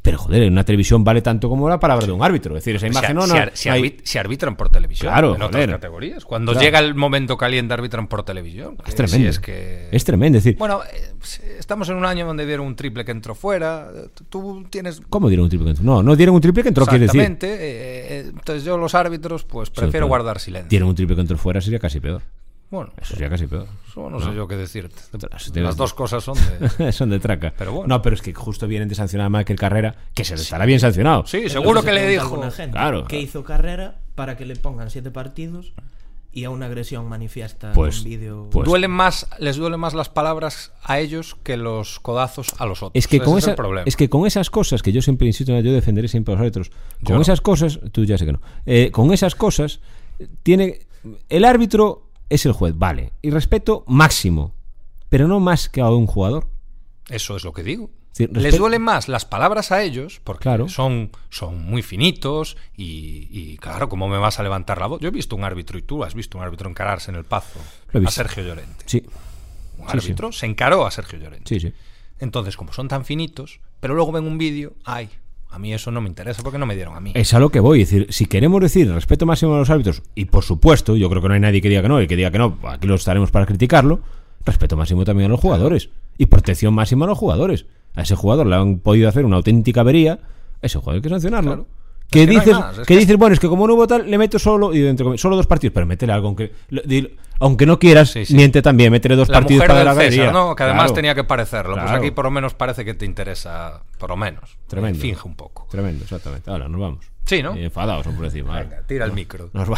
[0.07, 2.55] Pero joder, en una televisión vale tanto como la palabra de un árbitro.
[2.55, 5.41] Es decir, esa imagen no, si no, ar- hay- si arbitran por televisión Claro, en
[5.41, 6.23] otras categorías.
[6.23, 6.65] Cuando Claro.
[6.65, 8.77] llega el momento caliente arbitran por televisión.
[8.87, 9.17] es tremendo.
[9.17, 9.89] sí, es que...
[9.91, 10.37] Es tremendo.
[10.37, 11.11] Es decir, Bueno, eh,
[11.59, 13.89] estamos en un año donde dieron un triple que entró fuera.
[14.29, 15.83] Tú tienes ¿cómo dieron un triple que entró?
[15.85, 17.19] No, no dieron un triple que entró, quiere decir.
[17.19, 17.53] Exactamente.
[17.53, 20.69] eh, eh, entonces yo los árbitros pues prefiero guardar silencio.
[20.69, 22.21] Dieron un triple que entró fuera sería casi peor.
[22.69, 23.65] Bueno, Eso sería casi peor.
[23.89, 24.95] eso no, sé yo qué decirte.
[25.61, 26.35] Las dos cosas son
[26.79, 26.91] de...
[26.91, 27.53] Son de traca.
[27.57, 27.87] Pero bueno.
[27.95, 30.65] No, pero es que justo vienen de sancionar a Michael Carrera, que se le estará
[30.65, 31.25] bien sancionado.
[31.25, 32.41] Sí, seguro que le dijo...
[32.51, 33.05] gente Claro.
[33.05, 35.73] que hizo carrera para que le pongan siete partidos
[36.33, 38.49] y a una agresión manifiesta Pues- en vídeo.
[38.51, 42.83] pues- Duelen más, les duelen más las palabras a ellos que los codazos a los
[42.83, 42.91] otros.
[42.95, 45.57] Es que, Ese con es esa- es que con esas cosas, que yo siempre insisto,
[45.61, 47.21] yo defenderé siempre a los árbitros, con Yo no.
[47.21, 49.79] esas cosas, tú ya sé que no, eh, con esas cosas,
[50.43, 50.81] tiene
[51.29, 54.53] el árbitro es el juez, vale, y respeto máximo,
[55.09, 56.47] pero no más que a un jugador.
[57.09, 57.89] Eso es lo que digo.
[58.11, 60.67] Sí, Les duelen más las palabras a ellos, porque Claro.
[60.69, 64.99] son, son muy finitos y, y, claro, ¿cómo me vas a levantar la voz?
[65.01, 67.59] Yo he visto un árbitro y tú has visto un árbitro encararse en el pazo
[67.93, 68.09] a.
[68.11, 68.83] Sergio Llorente.
[68.87, 69.03] Sí,
[69.77, 71.47] Un sí, árbitro se encaró a Sergio Llorente.
[71.47, 71.73] sí, sí.
[72.19, 75.09] Entonces, como son tan finitos, pero luego ven un vídeo, ay,
[75.49, 77.11] a mí eso no me interesa porque no me dieron a mí.
[77.15, 77.81] Es a lo que voy.
[77.81, 81.21] Es decir, si queremos decir respeto máximo a los árbitros, y por supuesto, yo creo
[81.21, 82.95] que no hay nadie que diga que no, y que diga que no, aquí lo
[82.95, 84.01] estaremos para criticarlo,
[84.45, 85.89] respeto máximo también a los jugadores.
[86.17, 87.65] Y protección máxima a los jugadores.
[87.95, 90.13] A ese jugador le han podido hacer una auténtica avería,
[90.61, 91.51] a ese jugador hay que sancionarlo.
[91.51, 91.67] Claro.
[92.09, 94.09] Que no dices, más, es que que- dices, bueno, es que como no hubo tal,
[94.09, 96.53] le meto solo, y dentro, solo dos partidos, pero métele algo, aunque,
[97.39, 98.35] aunque no quieras, Sí, sí.
[98.35, 100.31] miente también, métele dos la partidos mujer para del la César, galería.
[100.31, 100.55] ¿no?
[100.55, 100.93] Que además Claro.
[100.93, 101.73] tenía que parecerlo.
[101.73, 101.97] Pues Claro.
[101.99, 104.57] aquí por lo menos parece que te interesa, por lo menos.
[104.67, 104.99] Tremendo.
[104.99, 105.67] Finge un poco.
[105.69, 106.49] Tremendo, exactamente.
[106.49, 107.05] Ahora, nos vamos.
[107.25, 107.53] Sí, ¿no?
[107.55, 108.59] Eh, enfadados, por encima.
[108.61, 109.49] Venga, tira el micro.
[109.53, 109.77] Nos va.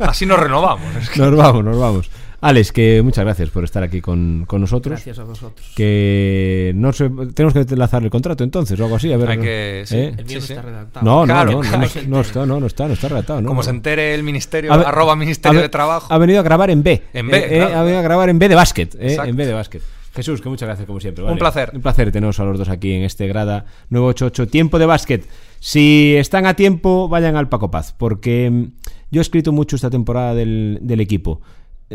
[0.00, 0.94] Así nos renovamos.
[1.00, 2.10] es que- Nos vamos, nos vamos.
[2.42, 4.90] Alex, que muchas gracias por estar aquí con, con nosotros.
[4.92, 5.64] Gracias a vosotros.
[5.76, 9.12] Que no sé, tenemos que enlazar el contrato entonces o algo así.
[9.12, 9.96] A ver, Hay que- sí.
[9.96, 10.14] ¿eh?
[10.18, 10.52] El mío Sí, sí.
[10.54, 11.06] está redactado.
[11.06, 11.78] No, no, Claro, no, no, claro.
[12.08, 13.40] no, no está, no, no está, no está redactado.
[13.40, 13.64] no, Como no.
[13.64, 16.12] se entere el ministerio, arroba Ministerio de Trabajo.
[16.12, 17.02] Ha venido a grabar en B.
[17.12, 17.76] En B, Eh, eh, claro.
[17.78, 18.94] Ha venido a grabar en B de básquet.
[18.98, 19.82] eh, en B de básquet.
[20.14, 21.24] Jesús, que muchas gracias como siempre.
[21.24, 21.70] Un placer.
[21.72, 24.46] Un placer teneros a los dos aquí en este grada 988.
[24.50, 25.26] Tiempo de básquet.
[25.60, 28.64] Si están a tiempo, vayan al Paco Paz, porque mm,
[29.12, 31.40] yo he escrito mucho esta temporada del, del equipo.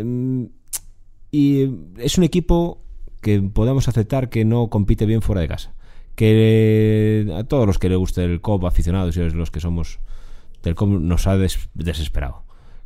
[0.04, 0.44] Mm,
[1.30, 2.80] Y es un equipo
[3.20, 5.74] que podemos aceptar que no compite bien fuera de casa.
[6.14, 9.98] Que a todos los que le guste el COP, aficionados y los que somos
[10.62, 12.42] del COP, nos ha des- desesperado.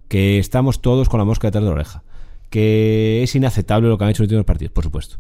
[0.09, 2.03] Que estamos todos con la mosca detrás de la oreja.
[2.51, 5.17] Que es inaceptable lo que han hecho en los últimos partidos, por supuesto.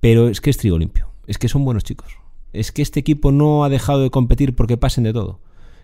[0.00, 1.08] Pero es que es trigo limpio.
[1.26, 2.16] Es que son buenos chicos.
[2.52, 5.40] Es que este equipo no ha dejado de competir porque pasen de todo.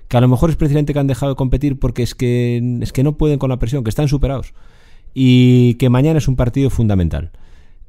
[0.08, 2.92] Que a lo mejor es precisamente que han dejado de competir porque es que, es
[2.92, 4.52] que no pueden con la presión, que están superados.
[5.14, 7.32] Y que mañana es un partido fundamental.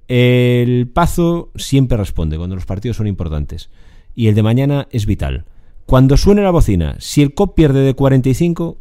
[0.08, 3.70] El Pazo siempre responde cuando los partidos son importantes.
[4.16, 5.46] Y el de mañana es vital.
[5.86, 8.78] Cuando suene la bocina, si el COP pierde de 45,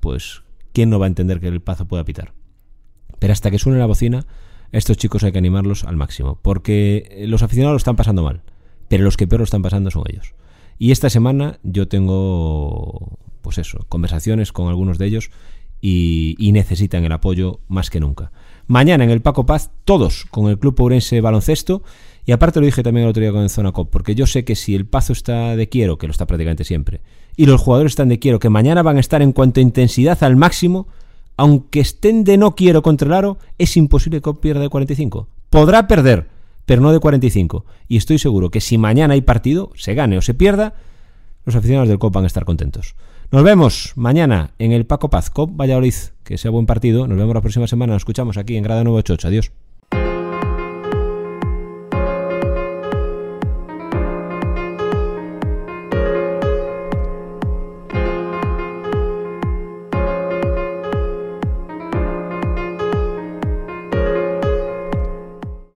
[0.00, 0.42] pues
[0.72, 2.32] ¿quién no va a entender que el Pazo pueda pitar?
[3.18, 4.26] Pero hasta que suene la bocina,
[4.72, 6.38] estos chicos hay que animarlos al máximo.
[6.42, 8.42] Porque los aficionados lo están pasando mal.
[8.88, 10.34] Pero los que peor lo están pasando son ellos.
[10.78, 15.30] Y esta semana yo tengo, pues eso, conversaciones con algunos de ellos
[15.84, 18.30] y, necesitan el apoyo más que nunca.
[18.68, 21.82] Mañana en el Paco Paz, todos con el Club Ourense Baloncesto.
[22.24, 24.44] Y aparte lo dije también el otro día con el Zona Cop, porque yo sé
[24.44, 27.00] que si el Pazo está de quiero, que lo está prácticamente siempre,
[27.36, 30.22] y los jugadores están de quiero, que mañana van a estar en cuanto a intensidad
[30.22, 30.86] al máximo,
[31.36, 35.26] aunque estén de no quiero contra el aro, es imposible que pierda de 45.
[35.50, 36.28] Podrá perder,
[36.64, 37.64] pero no de 45.
[37.88, 40.74] Y estoy seguro que si mañana hay partido, se gane o se pierda,
[41.44, 42.94] los aficionados del COP van a estar contentos.
[43.32, 45.94] Nos vemos mañana en el Paco Paz, COP Valladolid.
[46.22, 47.08] Que sea buen partido.
[47.08, 47.94] Nos vemos la próxima semana.
[47.94, 49.28] Nos escuchamos aquí en Grada 988.
[49.28, 49.52] Adiós.